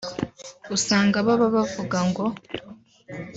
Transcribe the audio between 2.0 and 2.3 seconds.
ngo